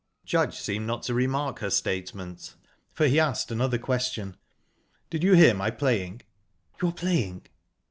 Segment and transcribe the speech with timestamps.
[0.25, 2.55] Judge seemed not to remark her statement,
[2.91, 4.35] for he asked another question:
[5.11, 6.23] "Did you hear my playing?"
[6.81, 7.45] "Your playing?"